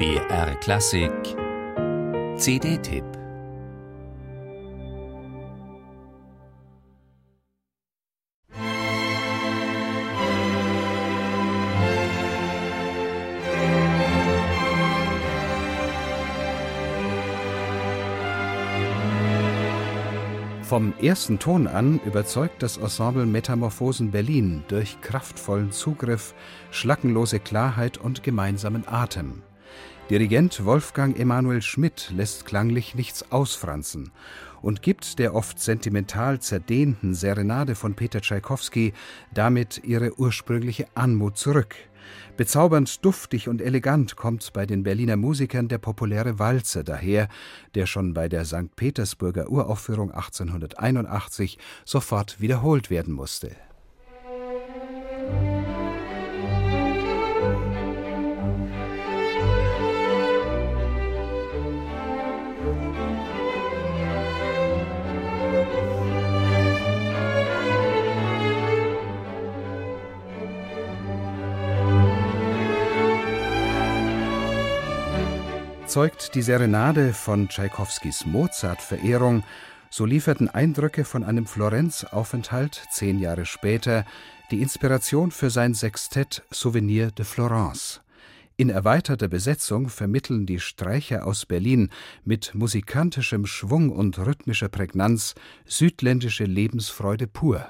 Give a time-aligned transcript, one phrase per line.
[0.00, 1.12] BR Klassik
[2.38, 3.04] CD-Tipp
[20.62, 26.32] Vom ersten Ton an überzeugt das Ensemble Metamorphosen Berlin durch kraftvollen Zugriff,
[26.70, 29.42] schlackenlose Klarheit und gemeinsamen Atem.
[30.10, 34.10] Dirigent Wolfgang Emanuel Schmidt lässt klanglich nichts ausfranzen
[34.60, 38.92] und gibt der oft sentimental zerdehnten Serenade von Peter Tschaikowski
[39.32, 41.76] damit ihre ursprüngliche Anmut zurück–
[42.36, 47.28] Bezaubernd duftig und elegant kommt bei den Berliner Musikern der populäre Walzer daher,
[47.74, 48.74] der schon bei der St.
[48.74, 53.54] Petersburger Uraufführung 1881 sofort wiederholt werden musste
[75.90, 79.42] Zeugt die Serenade von Tschaikowskis Mozart-Verehrung,
[79.90, 84.04] so lieferten Eindrücke von einem Florenz-Aufenthalt zehn Jahre später
[84.52, 88.02] die Inspiration für sein Sextett Souvenir de Florence.
[88.56, 91.90] In erweiterter Besetzung vermitteln die Streicher aus Berlin
[92.24, 97.66] mit musikantischem Schwung und rhythmischer Prägnanz südländische Lebensfreude pur.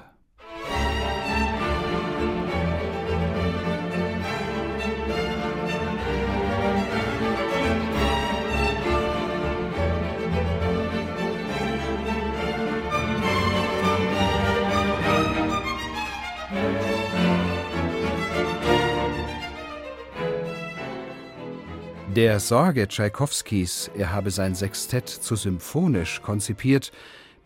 [22.15, 26.91] Der Sorge Tschaikowskis, er habe sein Sextett zu symphonisch konzipiert,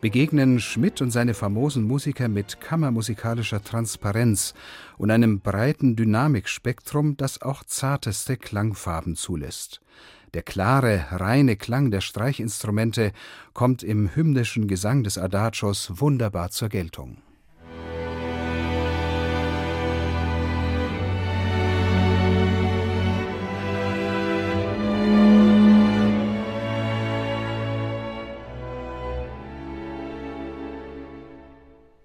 [0.00, 4.54] begegnen Schmidt und seine famosen Musiker mit kammermusikalischer Transparenz
[4.98, 9.82] und einem breiten Dynamikspektrum, das auch zarteste Klangfarben zulässt.
[10.34, 13.12] Der klare, reine Klang der Streichinstrumente
[13.52, 17.18] kommt im hymnischen Gesang des Adagios wunderbar zur Geltung.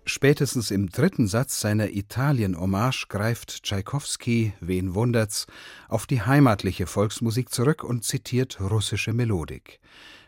[0.05, 5.45] Spätestens im dritten Satz seiner Italien-Hommage greift Tschaikowski, wen wundert's,
[5.89, 9.79] auf die heimatliche Volksmusik zurück und zitiert russische Melodik.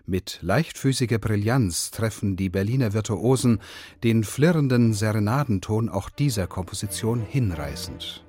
[0.05, 3.59] Mit leichtfüßiger Brillanz treffen die Berliner Virtuosen
[4.03, 8.23] den flirrenden Serenadenton auch dieser Komposition hinreißend.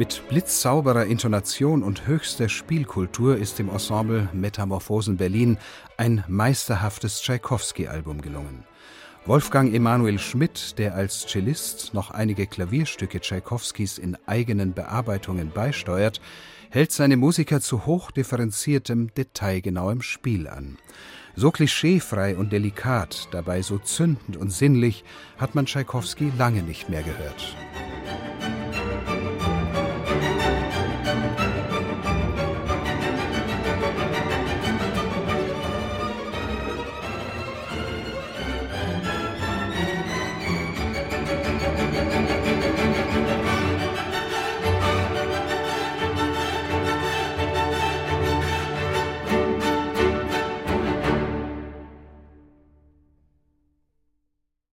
[0.00, 5.58] Mit blitzsauberer Intonation und höchster Spielkultur ist dem Ensemble Metamorphosen Berlin
[5.98, 8.64] ein meisterhaftes Tschaikowski-Album gelungen.
[9.26, 16.22] Wolfgang Emanuel Schmidt, der als Cellist noch einige Klavierstücke Tschaikowskis in eigenen Bearbeitungen beisteuert,
[16.70, 20.78] hält seine Musiker zu hochdifferenziertem, detailgenauem Spiel an.
[21.36, 25.04] So klischeefrei und delikat, dabei so zündend und sinnlich,
[25.36, 27.54] hat man Tschaikowski lange nicht mehr gehört.